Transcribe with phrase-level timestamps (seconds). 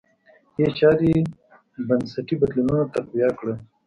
[0.55, 1.11] دې چارې
[1.87, 3.57] بنسټي بدلونونه تقویه کړل.